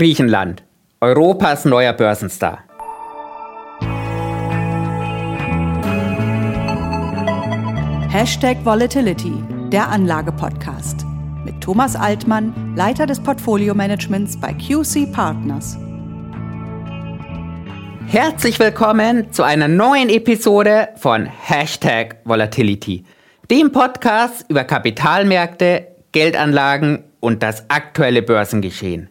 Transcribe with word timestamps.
Griechenland, 0.00 0.62
Europas 1.02 1.66
neuer 1.66 1.92
Börsenstar. 1.92 2.64
Hashtag 8.08 8.64
Volatility, 8.64 9.34
der 9.70 9.90
Anlage-Podcast. 9.90 11.04
Mit 11.44 11.60
Thomas 11.60 11.96
Altmann, 11.96 12.74
Leiter 12.74 13.04
des 13.04 13.22
Portfolio-Managements 13.22 14.40
bei 14.40 14.54
QC 14.54 15.12
Partners. 15.12 15.76
Herzlich 18.06 18.58
willkommen 18.58 19.30
zu 19.34 19.42
einer 19.42 19.68
neuen 19.68 20.08
Episode 20.08 20.88
von 20.96 21.26
Hashtag 21.26 22.16
Volatility, 22.24 23.04
dem 23.50 23.70
Podcast 23.70 24.46
über 24.48 24.64
Kapitalmärkte, 24.64 25.88
Geldanlagen 26.12 27.04
und 27.20 27.42
das 27.42 27.68
aktuelle 27.68 28.22
Börsengeschehen. 28.22 29.10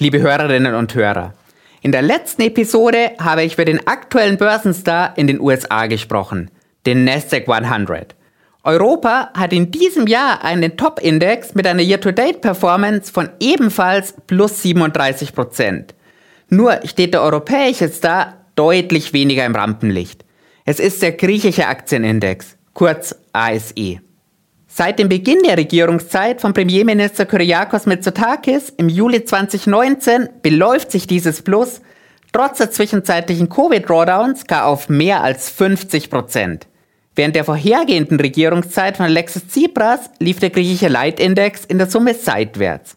Liebe 0.00 0.20
Hörerinnen 0.20 0.76
und 0.76 0.94
Hörer, 0.94 1.34
in 1.82 1.90
der 1.90 2.02
letzten 2.02 2.42
Episode 2.42 3.10
habe 3.18 3.42
ich 3.42 3.54
über 3.54 3.64
den 3.64 3.84
aktuellen 3.88 4.36
Börsenstar 4.36 5.18
in 5.18 5.26
den 5.26 5.40
USA 5.40 5.86
gesprochen, 5.86 6.52
den 6.86 7.02
Nasdaq 7.02 7.48
100. 7.48 8.14
Europa 8.62 9.30
hat 9.34 9.52
in 9.52 9.72
diesem 9.72 10.06
Jahr 10.06 10.44
einen 10.44 10.76
Top-Index 10.76 11.56
mit 11.56 11.66
einer 11.66 11.82
Year-to-Date-Performance 11.82 13.12
von 13.12 13.30
ebenfalls 13.40 14.14
plus 14.28 14.62
37 14.62 15.34
Prozent. 15.34 15.96
Nur 16.48 16.78
steht 16.84 17.12
der 17.12 17.22
europäische 17.22 17.88
Star 17.88 18.44
deutlich 18.54 19.12
weniger 19.12 19.44
im 19.46 19.56
Rampenlicht. 19.56 20.24
Es 20.64 20.78
ist 20.78 21.02
der 21.02 21.10
griechische 21.10 21.66
Aktienindex, 21.66 22.56
kurz 22.72 23.16
ASE. 23.32 23.98
Seit 24.78 25.00
dem 25.00 25.08
Beginn 25.08 25.42
der 25.44 25.56
Regierungszeit 25.56 26.40
von 26.40 26.54
Premierminister 26.54 27.26
Kyriakos 27.26 27.86
Mitsotakis 27.86 28.72
im 28.76 28.88
Juli 28.88 29.24
2019 29.24 30.28
beläuft 30.40 30.92
sich 30.92 31.08
dieses 31.08 31.42
Plus 31.42 31.80
trotz 32.32 32.58
der 32.58 32.70
zwischenzeitlichen 32.70 33.48
Covid-Drawdowns 33.48 34.46
gar 34.46 34.66
auf 34.66 34.88
mehr 34.88 35.24
als 35.24 35.50
50 35.50 36.10
Prozent. 36.10 36.68
Während 37.16 37.34
der 37.34 37.42
vorhergehenden 37.42 38.20
Regierungszeit 38.20 38.98
von 38.98 39.06
Alexis 39.06 39.48
Tsipras 39.48 40.10
lief 40.20 40.38
der 40.38 40.50
griechische 40.50 40.86
Leitindex 40.86 41.64
in 41.64 41.78
der 41.78 41.90
Summe 41.90 42.14
seitwärts. 42.14 42.96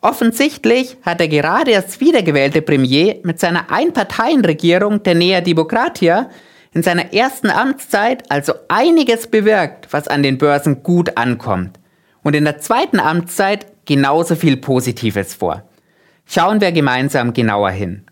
Offensichtlich 0.00 0.98
hat 1.02 1.18
der 1.18 1.26
gerade 1.26 1.72
erst 1.72 2.00
wiedergewählte 2.00 2.62
Premier 2.62 3.16
mit 3.24 3.40
seiner 3.40 3.72
Einparteienregierung 3.72 5.02
der 5.02 5.16
Nea 5.16 5.40
Demokratia 5.40 6.30
in 6.78 6.84
seiner 6.84 7.12
ersten 7.12 7.50
Amtszeit 7.50 8.30
also 8.30 8.52
einiges 8.68 9.26
bewirkt, 9.26 9.88
was 9.90 10.06
an 10.06 10.22
den 10.22 10.38
Börsen 10.38 10.84
gut 10.84 11.16
ankommt. 11.16 11.76
Und 12.22 12.36
in 12.36 12.44
der 12.44 12.58
zweiten 12.58 13.00
Amtszeit 13.00 13.66
genauso 13.84 14.36
viel 14.36 14.56
Positives 14.56 15.34
vor. 15.34 15.64
Schauen 16.24 16.60
wir 16.60 16.70
gemeinsam 16.70 17.32
genauer 17.32 17.70
hin. 17.70 18.04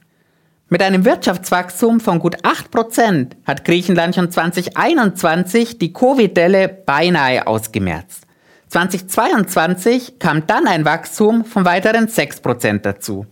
Mit 0.68 0.82
einem 0.82 1.04
Wirtschaftswachstum 1.04 2.00
von 2.00 2.18
gut 2.18 2.38
8% 2.42 3.36
hat 3.46 3.64
Griechenland 3.64 4.16
schon 4.16 4.32
2021 4.32 5.78
die 5.78 5.92
Covid-Delle 5.92 6.66
beinahe 6.66 7.46
ausgemerzt. 7.46 8.24
2022 8.66 10.18
kam 10.18 10.44
dann 10.48 10.66
ein 10.66 10.84
Wachstum 10.84 11.44
von 11.44 11.64
weiteren 11.64 12.08
6% 12.08 12.78
dazu. 12.78 13.26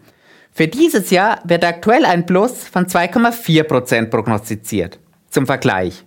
Für 0.52 0.68
dieses 0.68 1.10
Jahr 1.10 1.40
wird 1.42 1.64
aktuell 1.64 2.05
ein 2.05 2.24
Plus 2.24 2.62
von 2.68 2.86
2,4% 2.86 4.10
prognostiziert. 4.10 5.00
Zum 5.34 5.46
Vergleich. 5.46 6.04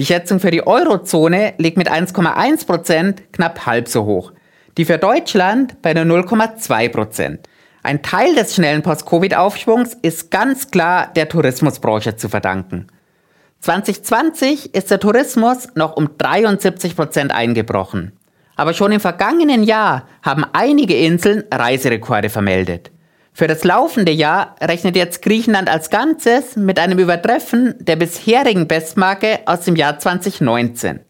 Die 0.00 0.04
Schätzung 0.04 0.40
für 0.40 0.50
die 0.50 0.66
Eurozone 0.66 1.54
liegt 1.58 1.76
mit 1.76 1.88
1,1% 1.88 3.18
knapp 3.30 3.66
halb 3.66 3.86
so 3.86 4.04
hoch. 4.04 4.32
Die 4.76 4.84
für 4.84 4.98
Deutschland 4.98 5.80
bei 5.80 5.94
nur 5.94 6.02
0,2%. 6.02 7.38
Ein 7.84 8.02
Teil 8.02 8.34
des 8.34 8.52
schnellen 8.52 8.82
Post-Covid-Aufschwungs 8.82 9.96
ist 10.02 10.32
ganz 10.32 10.72
klar 10.72 11.12
der 11.14 11.28
Tourismusbranche 11.28 12.16
zu 12.16 12.28
verdanken. 12.28 12.88
2020 13.60 14.74
ist 14.74 14.90
der 14.90 14.98
Tourismus 14.98 15.68
noch 15.76 15.96
um 15.96 16.08
73% 16.08 17.30
eingebrochen. 17.30 18.10
Aber 18.56 18.74
schon 18.74 18.90
im 18.90 18.98
vergangenen 18.98 19.62
Jahr 19.62 20.08
haben 20.22 20.44
einige 20.52 20.96
Inseln 20.96 21.44
Reiserekorde 21.48 22.28
vermeldet. 22.28 22.90
Für 23.36 23.48
das 23.48 23.64
laufende 23.64 24.12
Jahr 24.12 24.54
rechnet 24.60 24.94
jetzt 24.94 25.20
Griechenland 25.20 25.68
als 25.68 25.90
Ganzes 25.90 26.54
mit 26.54 26.78
einem 26.78 27.00
Übertreffen 27.00 27.74
der 27.80 27.96
bisherigen 27.96 28.68
Bestmarke 28.68 29.40
aus 29.46 29.62
dem 29.62 29.74
Jahr 29.74 29.98
2019. 29.98 31.00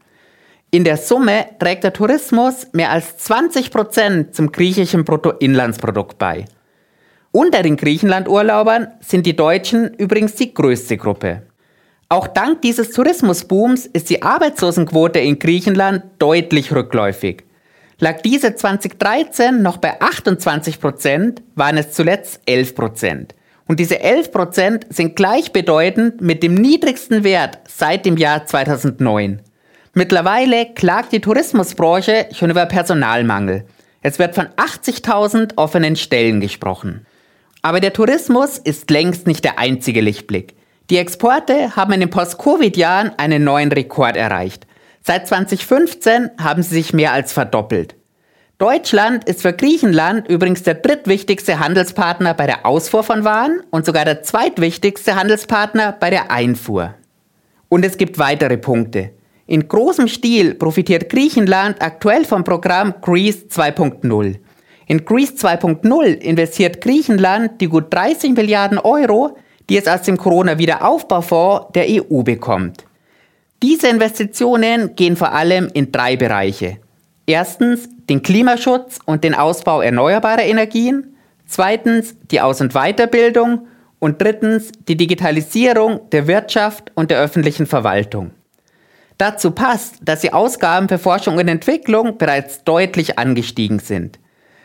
In 0.70 0.84
der 0.84 0.96
Summe 0.96 1.44
trägt 1.58 1.84
der 1.84 1.92
Tourismus 1.92 2.68
mehr 2.72 2.90
als 2.90 3.18
20 3.18 3.70
Prozent 3.70 4.34
zum 4.34 4.50
griechischen 4.52 5.04
Bruttoinlandsprodukt 5.04 6.16
bei. 6.16 6.46
Unter 7.30 7.62
den 7.62 7.76
Griechenland-Urlaubern 7.76 8.88
sind 9.00 9.26
die 9.26 9.36
Deutschen 9.36 9.92
übrigens 9.92 10.34
die 10.34 10.54
größte 10.54 10.96
Gruppe. 10.96 11.42
Auch 12.08 12.26
dank 12.26 12.62
dieses 12.62 12.90
Tourismusbooms 12.92 13.84
ist 13.84 14.08
die 14.08 14.22
Arbeitslosenquote 14.22 15.18
in 15.18 15.38
Griechenland 15.38 16.02
deutlich 16.18 16.74
rückläufig. 16.74 17.43
Lag 17.98 18.22
diese 18.22 18.54
2013 18.54 19.62
noch 19.62 19.76
bei 19.76 20.00
28 20.00 20.80
Prozent, 20.80 21.42
waren 21.54 21.76
es 21.76 21.92
zuletzt 21.92 22.40
11 22.46 22.74
Prozent. 22.74 23.34
Und 23.66 23.80
diese 23.80 24.00
11 24.00 24.32
Prozent 24.32 24.86
sind 24.90 25.16
gleichbedeutend 25.16 26.20
mit 26.20 26.42
dem 26.42 26.54
niedrigsten 26.54 27.24
Wert 27.24 27.60
seit 27.68 28.04
dem 28.04 28.16
Jahr 28.16 28.44
2009. 28.44 29.40
Mittlerweile 29.94 30.66
klagt 30.74 31.12
die 31.12 31.20
Tourismusbranche 31.20 32.26
schon 32.32 32.50
über 32.50 32.66
Personalmangel. 32.66 33.64
Es 34.02 34.18
wird 34.18 34.34
von 34.34 34.48
80.000 34.48 35.52
offenen 35.56 35.96
Stellen 35.96 36.40
gesprochen. 36.40 37.06
Aber 37.62 37.80
der 37.80 37.92
Tourismus 37.92 38.58
ist 38.58 38.90
längst 38.90 39.26
nicht 39.26 39.44
der 39.44 39.58
einzige 39.58 40.02
Lichtblick. 40.02 40.54
Die 40.90 40.98
Exporte 40.98 41.76
haben 41.76 41.94
in 41.94 42.00
den 42.00 42.10
Post-Covid-Jahren 42.10 43.12
einen 43.16 43.44
neuen 43.44 43.72
Rekord 43.72 44.16
erreicht. 44.16 44.66
Seit 45.06 45.28
2015 45.28 46.30
haben 46.40 46.62
sie 46.62 46.76
sich 46.76 46.94
mehr 46.94 47.12
als 47.12 47.34
verdoppelt. 47.34 47.94
Deutschland 48.56 49.24
ist 49.24 49.42
für 49.42 49.52
Griechenland 49.52 50.26
übrigens 50.28 50.62
der 50.62 50.74
drittwichtigste 50.74 51.58
Handelspartner 51.58 52.32
bei 52.32 52.46
der 52.46 52.64
Ausfuhr 52.64 53.02
von 53.02 53.22
Waren 53.22 53.60
und 53.70 53.84
sogar 53.84 54.06
der 54.06 54.22
zweitwichtigste 54.22 55.14
Handelspartner 55.14 55.92
bei 55.92 56.08
der 56.08 56.30
Einfuhr. 56.30 56.94
Und 57.68 57.84
es 57.84 57.98
gibt 57.98 58.18
weitere 58.18 58.56
Punkte. 58.56 59.10
In 59.46 59.68
großem 59.68 60.08
Stil 60.08 60.54
profitiert 60.54 61.10
Griechenland 61.10 61.82
aktuell 61.82 62.24
vom 62.24 62.42
Programm 62.42 62.94
Greece 63.02 63.44
2.0. 63.50 64.36
In 64.86 65.04
Greece 65.04 65.34
2.0 65.34 66.14
investiert 66.14 66.80
Griechenland 66.80 67.60
die 67.60 67.68
gut 67.68 67.92
30 67.92 68.32
Milliarden 68.32 68.78
Euro, 68.78 69.36
die 69.68 69.76
es 69.76 69.86
aus 69.86 70.00
dem 70.00 70.16
Corona-Wiederaufbaufonds 70.16 71.72
der 71.74 71.84
EU 71.90 72.22
bekommt. 72.22 72.86
Diese 73.62 73.88
Investitionen 73.88 74.94
gehen 74.96 75.16
vor 75.16 75.32
allem 75.32 75.70
in 75.72 75.90
drei 75.92 76.16
Bereiche. 76.16 76.78
Erstens 77.26 77.88
den 78.08 78.22
Klimaschutz 78.22 78.98
und 79.06 79.24
den 79.24 79.34
Ausbau 79.34 79.80
erneuerbarer 79.80 80.42
Energien, 80.42 81.16
zweitens 81.46 82.14
die 82.30 82.40
Aus- 82.40 82.60
und 82.60 82.74
Weiterbildung 82.74 83.66
und 83.98 84.20
drittens 84.20 84.70
die 84.86 84.96
Digitalisierung 84.96 86.10
der 86.10 86.26
Wirtschaft 86.26 86.92
und 86.94 87.10
der 87.10 87.20
öffentlichen 87.20 87.66
Verwaltung. 87.66 88.32
Dazu 89.16 89.52
passt, 89.52 89.96
dass 90.02 90.20
die 90.20 90.32
Ausgaben 90.32 90.88
für 90.88 90.98
Forschung 90.98 91.38
und 91.38 91.48
Entwicklung 91.48 92.18
bereits 92.18 92.64
deutlich 92.64 93.18
angestiegen 93.18 93.78
sind. 93.78 94.18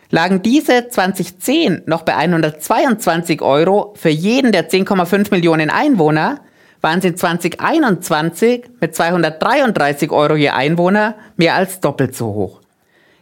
Lagen 0.10 0.42
diese 0.42 0.90
2010 0.90 1.84
noch 1.86 2.02
bei 2.02 2.16
122 2.16 3.42
Euro 3.44 3.94
für 3.96 4.10
jeden 4.10 4.52
der 4.52 4.70
10,5 4.70 5.30
Millionen 5.30 5.70
Einwohner, 5.70 6.42
waren 6.82 7.02
sie 7.02 7.16
2021 7.16 8.70
mit 8.80 8.96
233 8.96 10.12
Euro 10.12 10.36
je 10.36 10.50
Einwohner 10.50 11.16
mehr 11.38 11.56
als 11.56 11.80
doppelt 11.80 12.16
so 12.16 12.28
hoch. 12.28 12.62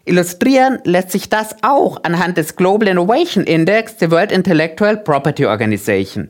Illustrieren 0.06 0.80
lässt 0.86 1.12
sich 1.12 1.28
das 1.28 1.56
auch 1.64 2.04
anhand 2.04 2.38
des 2.38 2.56
Global 2.56 2.88
Innovation 2.88 3.44
Index 3.44 3.98
der 3.98 4.10
World 4.10 4.32
Intellectual 4.32 4.98
Property 4.98 5.46
Organization. 5.46 6.30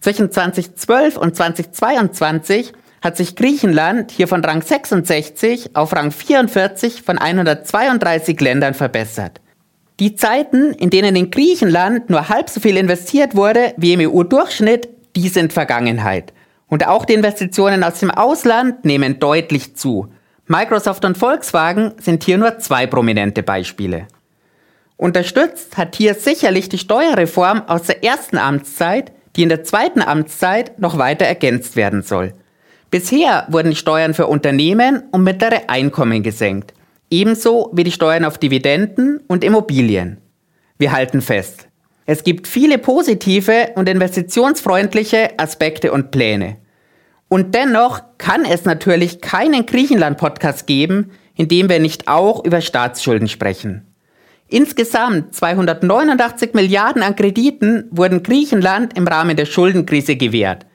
Zwischen 0.00 0.32
2012 0.32 1.16
und 1.16 1.36
2022 1.36 2.72
hat 3.00 3.16
sich 3.16 3.36
Griechenland 3.36 4.10
hier 4.10 4.26
von 4.26 4.44
Rang 4.44 4.62
66 4.62 5.76
auf 5.76 5.94
Rang 5.94 6.10
44 6.10 7.02
von 7.02 7.18
132 7.18 8.40
Ländern 8.40 8.74
verbessert. 8.74 9.40
Die 10.00 10.16
Zeiten, 10.16 10.72
in 10.72 10.90
denen 10.90 11.14
in 11.14 11.30
Griechenland 11.30 12.10
nur 12.10 12.28
halb 12.28 12.50
so 12.50 12.60
viel 12.60 12.76
investiert 12.76 13.36
wurde 13.36 13.74
wie 13.76 13.92
im 13.92 14.00
EU-Durchschnitt, 14.00 14.88
die 15.14 15.28
sind 15.28 15.52
Vergangenheit. 15.52 16.32
Und 16.72 16.86
auch 16.86 17.04
die 17.04 17.12
Investitionen 17.12 17.84
aus 17.84 18.00
dem 18.00 18.10
Ausland 18.10 18.86
nehmen 18.86 19.18
deutlich 19.18 19.76
zu. 19.76 20.10
Microsoft 20.46 21.04
und 21.04 21.18
Volkswagen 21.18 21.92
sind 22.00 22.24
hier 22.24 22.38
nur 22.38 22.60
zwei 22.60 22.86
prominente 22.86 23.42
Beispiele. 23.42 24.06
Unterstützt 24.96 25.76
hat 25.76 25.96
hier 25.96 26.14
sicherlich 26.14 26.70
die 26.70 26.78
Steuerreform 26.78 27.64
aus 27.66 27.82
der 27.82 28.02
ersten 28.02 28.38
Amtszeit, 28.38 29.12
die 29.36 29.42
in 29.42 29.50
der 29.50 29.64
zweiten 29.64 30.00
Amtszeit 30.00 30.78
noch 30.78 30.96
weiter 30.96 31.26
ergänzt 31.26 31.76
werden 31.76 32.00
soll. 32.00 32.32
Bisher 32.90 33.46
wurden 33.50 33.72
die 33.72 33.76
Steuern 33.76 34.14
für 34.14 34.26
Unternehmen 34.26 35.02
und 35.12 35.24
mittlere 35.24 35.68
Einkommen 35.68 36.22
gesenkt, 36.22 36.72
ebenso 37.10 37.68
wie 37.74 37.84
die 37.84 37.92
Steuern 37.92 38.24
auf 38.24 38.38
Dividenden 38.38 39.20
und 39.28 39.44
Immobilien. 39.44 40.22
Wir 40.78 40.92
halten 40.92 41.20
fest, 41.20 41.68
Es 42.06 42.24
gibt 42.24 42.48
viele 42.48 42.78
positive 42.78 43.72
und 43.74 43.90
investitionsfreundliche 43.90 45.38
Aspekte 45.38 45.92
und 45.92 46.10
Pläne. 46.10 46.61
Und 47.32 47.54
dennoch 47.54 48.02
kann 48.18 48.44
es 48.44 48.66
natürlich 48.66 49.22
keinen 49.22 49.64
Griechenland-Podcast 49.64 50.66
geben, 50.66 51.12
in 51.34 51.48
dem 51.48 51.70
wir 51.70 51.80
nicht 51.80 52.06
auch 52.06 52.44
über 52.44 52.60
Staatsschulden 52.60 53.26
sprechen. 53.26 53.86
Insgesamt 54.48 55.34
289 55.34 56.52
Milliarden 56.52 57.02
an 57.02 57.16
Krediten 57.16 57.84
wurden 57.90 58.22
Griechenland 58.22 58.98
im 58.98 59.08
Rahmen 59.08 59.34
der 59.34 59.46
Schuldenkrise 59.46 60.16
gewährt. 60.16 60.66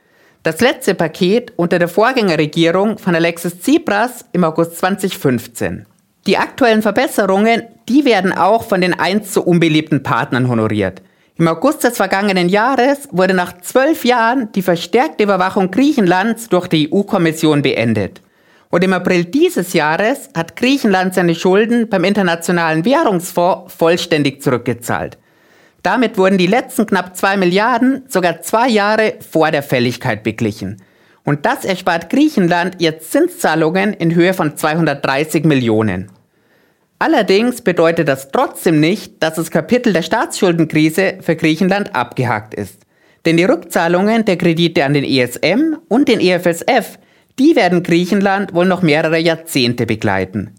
Das 0.41 0.59
letzte 0.59 0.95
Paket 0.95 1.53
unter 1.57 1.77
der 1.77 1.89
Vorgängerregierung 1.89 2.97
von 2.97 3.13
Alexis 3.13 3.59
Tsipras 3.59 4.25
im 4.31 4.43
August 4.43 4.79
2015. 4.79 5.85
Die 6.25 6.39
aktuellen 6.39 6.81
Verbesserungen, 6.81 7.67
die 7.87 8.03
werden 8.03 8.33
auch 8.33 8.63
von 8.63 8.81
den 8.81 8.99
einst 8.99 9.31
so 9.31 9.43
unbeliebten 9.43 10.01
Partnern 10.01 10.47
honoriert. 10.47 11.03
Im 11.39 11.47
August 11.47 11.83
des 11.83 11.97
vergangenen 11.97 12.49
Jahres 12.49 13.09
wurde 13.11 13.35
nach 13.35 13.61
zwölf 13.61 14.03
Jahren 14.05 14.51
die 14.53 14.63
verstärkte 14.63 15.23
Überwachung 15.23 15.69
Griechenlands 15.69 16.49
durch 16.49 16.67
die 16.67 16.91
EU-Kommission 16.91 17.61
beendet. 17.61 18.21
Und 18.69 18.83
im 18.83 18.91
April 18.91 19.25
dieses 19.25 19.73
Jahres 19.73 20.29
hat 20.35 20.55
Griechenland 20.55 21.13
seine 21.13 21.35
Schulden 21.35 21.89
beim 21.89 22.05
Internationalen 22.05 22.85
Währungsfonds 22.85 23.71
vollständig 23.71 24.41
zurückgezahlt. 24.41 25.19
Damit 25.83 26.17
wurden 26.17 26.39
die 26.39 26.47
letzten 26.47 26.87
knapp 26.87 27.15
zwei 27.15 27.37
Milliarden 27.37 28.03
sogar 28.07 28.41
zwei 28.41 28.67
Jahre 28.67 29.13
vor 29.31 29.51
der 29.51 29.61
Fälligkeit 29.61 30.23
beglichen. 30.23 30.81
Und 31.23 31.45
das 31.45 31.65
erspart 31.65 32.09
Griechenland 32.09 32.77
jetzt 32.79 33.11
Zinszahlungen 33.11 33.93
in 33.93 34.15
Höhe 34.15 34.33
von 34.33 34.57
230 34.57 35.45
Millionen. 35.45 36.11
Allerdings 36.99 37.61
bedeutet 37.61 38.07
das 38.07 38.31
trotzdem 38.31 38.79
nicht, 38.79 39.21
dass 39.21 39.35
das 39.35 39.51
Kapitel 39.51 39.93
der 39.93 40.01
Staatsschuldenkrise 40.01 41.19
für 41.21 41.35
Griechenland 41.35 41.95
abgehakt 41.95 42.55
ist. 42.55 42.87
Denn 43.25 43.37
die 43.37 43.43
Rückzahlungen 43.43 44.25
der 44.25 44.37
Kredite 44.37 44.83
an 44.83 44.93
den 44.93 45.03
ESM 45.03 45.75
und 45.89 46.07
den 46.07 46.19
EFSF, 46.19 46.97
die 47.37 47.55
werden 47.55 47.83
Griechenland 47.83 48.53
wohl 48.53 48.65
noch 48.65 48.81
mehrere 48.81 49.19
Jahrzehnte 49.19 49.85
begleiten. 49.85 50.55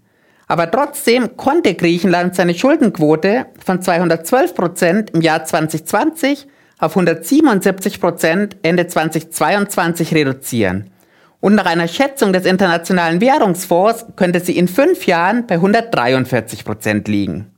Aber 0.47 0.71
trotzdem 0.71 1.35
konnte 1.35 1.75
Griechenland 1.75 2.35
seine 2.35 2.55
Schuldenquote 2.55 3.47
von 3.63 3.81
212 3.81 4.55
Prozent 4.55 5.09
im 5.11 5.21
Jahr 5.21 5.43
2020 5.43 6.47
auf 6.79 6.95
177 6.95 7.99
Prozent 7.99 8.57
Ende 8.63 8.87
2022 8.87 10.15
reduzieren. 10.15 10.89
Und 11.41 11.55
nach 11.55 11.65
einer 11.65 11.87
Schätzung 11.87 12.33
des 12.33 12.45
Internationalen 12.45 13.21
Währungsfonds 13.21 14.05
könnte 14.15 14.39
sie 14.41 14.57
in 14.57 14.67
fünf 14.67 15.05
Jahren 15.05 15.47
bei 15.47 15.55
143 15.55 16.65
Prozent 16.65 17.07
liegen. 17.07 17.51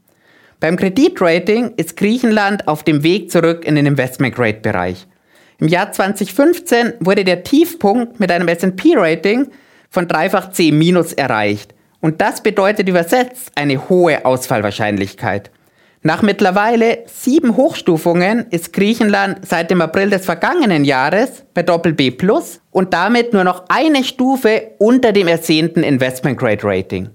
Beim 0.59 0.77
Kreditrating 0.77 1.73
ist 1.77 1.97
Griechenland 1.97 2.67
auf 2.67 2.83
dem 2.83 3.01
Weg 3.01 3.31
zurück 3.31 3.65
in 3.65 3.75
den 3.75 3.87
Investment-Grade-Bereich. 3.87 5.07
Im 5.57 5.67
Jahr 5.67 5.91
2015 5.91 6.93
wurde 6.99 7.23
der 7.23 7.43
Tiefpunkt 7.43 8.19
mit 8.19 8.31
einem 8.31 8.47
S&P-Rating 8.47 9.47
von 9.89 10.07
dreifach 10.07 10.51
C- 10.51 10.71
erreicht. 11.17 11.73
Und 11.99 12.21
das 12.21 12.41
bedeutet 12.41 12.87
übersetzt 12.87 13.51
eine 13.55 13.89
hohe 13.89 14.25
Ausfallwahrscheinlichkeit. 14.25 15.49
Nach 16.03 16.23
mittlerweile 16.23 17.03
sieben 17.05 17.55
Hochstufungen 17.55 18.47
ist 18.49 18.73
Griechenland 18.73 19.47
seit 19.47 19.69
dem 19.69 19.81
April 19.81 20.09
des 20.09 20.25
vergangenen 20.25 20.83
Jahres 20.83 21.43
bei 21.53 21.61
Doppel 21.61 21.93
B 21.93 22.09
Plus 22.09 22.59
und 22.71 22.93
damit 22.93 23.33
nur 23.33 23.43
noch 23.43 23.65
eine 23.69 24.03
Stufe 24.03 24.71
unter 24.79 25.11
dem 25.11 25.27
ersehnten 25.27 25.83
Investment 25.83 26.39
Grade 26.39 26.63
Rating. 26.63 27.09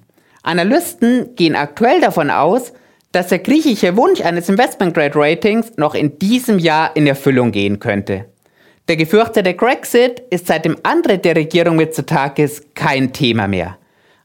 Analysten 0.44 1.34
gehen 1.34 1.56
aktuell 1.56 2.00
davon 2.00 2.30
aus, 2.30 2.72
dass 3.10 3.28
der 3.28 3.40
griechische 3.40 3.96
Wunsch 3.96 4.20
eines 4.20 4.48
Investment 4.48 4.94
Grade 4.94 5.16
Ratings 5.16 5.72
noch 5.76 5.96
in 5.96 6.20
diesem 6.20 6.60
Jahr 6.60 6.94
in 6.94 7.08
Erfüllung 7.08 7.50
gehen 7.50 7.80
könnte. 7.80 8.26
Der 8.86 8.96
gefürchtete 8.96 9.52
Brexit 9.54 10.22
ist 10.30 10.46
seit 10.46 10.64
dem 10.64 10.76
Antritt 10.84 11.24
der 11.24 11.34
Regierung 11.34 11.74
mit 11.74 11.92
Zutakis 11.92 12.62
kein 12.74 13.12
Thema 13.12 13.48
mehr. 13.48 13.78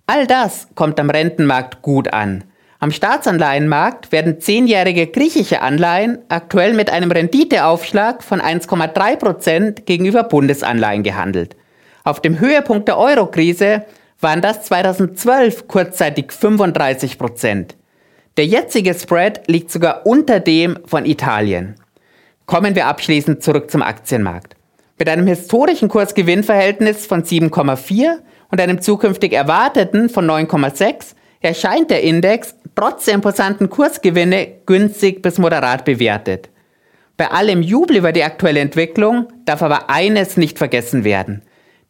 All 0.06 0.28
das 0.28 0.68
kommt 0.75 1.00
am 1.00 1.10
Rentenmarkt 1.10 1.81
gut 1.81 2.13
an. 2.13 2.44
Am 2.83 2.89
Staatsanleihenmarkt 2.89 4.12
werden 4.12 4.42
zehnjährige 4.42 5.06
griechische 5.06 5.62
Anleihen 5.62 6.18
aktuell 6.30 6.74
mit 6.74 6.89
einem 6.89 7.12
Renditeaufschlag 7.12 8.24
von 8.24 8.42
1,3 8.42 9.18
Prozent 9.18 9.86
gegenüber 9.86 10.24
Bundesanleihen 10.24 11.04
gehandelt. 11.04 11.56
Auf 12.04 12.24
dem 12.24 12.39
Höhepunkt 12.39 12.88
der 12.88 12.98
Eurokrise 12.98 13.86
waren 14.19 14.42
das 14.42 14.63
2012 14.63 15.68
kurzzeitig 15.68 16.31
35 16.31 17.19
Prozent. 17.19 17.75
Der 18.38 18.48
jetzige 18.48 18.95
Spread 18.95 19.48
liegt 19.48 19.69
sogar 19.69 20.07
unter 20.07 20.39
dem 20.39 20.80
von 20.88 21.06
Italien. 21.06 21.75
Kommen 22.48 22.74
wir 22.74 22.88
abschließend 22.88 23.44
zurück 23.44 23.69
zum 23.69 23.84
Aktienmarkt. 23.84 24.56
Mit 24.98 25.07
einem 25.07 25.27
historischen 25.27 25.88
Kursgewinnverhältnis 25.88 27.06
von 27.06 27.22
7,4 27.22 28.13
und 28.50 28.60
einem 28.60 28.81
zukünftig 28.81 29.34
erwarteten 29.34 30.10
von 30.10 30.27
9,6 30.27 31.13
erscheint 31.42 31.90
der 31.92 32.04
Index 32.04 32.56
trotz 32.76 33.06
der 33.06 33.16
imposanten 33.16 33.70
Kursgewinne 33.70 34.48
günstig 34.66 35.22
bis 35.22 35.38
moderat 35.38 35.84
bewertet. 35.86 36.50
Bei 37.18 37.30
allem 37.30 37.62
Jubel 37.62 37.98
über 37.98 38.12
die 38.12 38.24
aktuelle 38.24 38.62
Entwicklung 38.62 39.28
darf 39.46 39.62
aber 39.62 39.90
eines 39.90 40.38
nicht 40.38 40.58
vergessen 40.58 41.04
werden. 41.04 41.42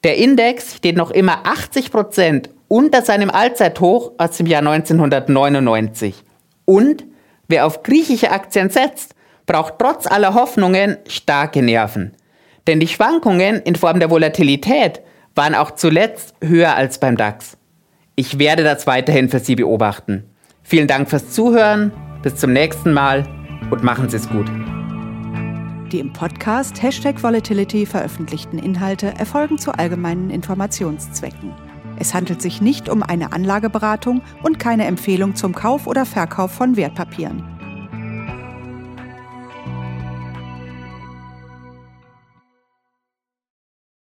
Der 0.04 0.18
Index 0.18 0.76
steht 0.76 0.98
noch 0.98 1.12
immer 1.12 1.46
80 1.46 1.92
Prozent 1.92 2.50
unter 2.68 3.02
seinem 3.02 3.30
Allzeithoch 3.30 4.14
aus 4.18 4.38
dem 4.38 4.48
Jahr 4.48 4.66
1999. 4.66 6.24
Und 6.66 7.06
wer 7.48 7.66
auf 7.66 7.84
griechische 7.84 8.32
Aktien 8.32 8.70
setzt, 8.70 9.14
braucht 9.46 9.76
trotz 9.78 10.08
aller 10.08 10.34
Hoffnungen 10.34 10.98
starke 11.08 11.62
Nerven. 11.62 12.14
Denn 12.68 12.80
die 12.80 12.88
Schwankungen 12.88 13.62
in 13.62 13.76
Form 13.76 14.00
der 14.00 14.10
Volatilität 14.10 15.02
waren 15.36 15.56
auch 15.56 15.72
zuletzt 15.72 16.34
höher 16.42 16.76
als 16.76 17.00
beim 17.00 17.18
DAX. 17.18 17.58
Ich 18.16 18.40
werde 18.40 18.64
das 18.64 18.88
weiterhin 18.88 19.30
für 19.30 19.40
Sie 19.40 19.56
beobachten. 19.56 20.26
Vielen 20.64 20.88
Dank 20.88 21.10
fürs 21.10 21.32
Zuhören, 21.32 21.92
bis 22.22 22.36
zum 22.36 22.54
nächsten 22.54 22.94
Mal 22.94 23.26
und 23.72 23.84
machen 23.84 24.10
Sie 24.10 24.18
es 24.18 24.30
gut. 24.30 24.48
Die 25.92 26.00
im 26.00 26.14
Podcast 26.14 26.82
Hashtag 26.82 27.22
Volatility 27.22 27.86
veröffentlichten 27.86 28.60
Inhalte 28.60 29.08
erfolgen 29.18 29.58
zu 29.58 29.72
allgemeinen 29.74 30.30
Informationszwecken. 30.30 31.54
Es 32.00 32.14
handelt 32.14 32.42
sich 32.42 32.62
nicht 32.62 32.90
um 32.90 33.04
eine 33.04 33.34
Anlageberatung 33.34 34.22
und 34.42 34.60
keine 34.60 34.86
Empfehlung 34.86 35.36
zum 35.36 35.54
Kauf 35.54 35.88
oder 35.88 36.06
Verkauf 36.06 36.52
von 36.52 36.78
Wertpapieren. 36.78 37.61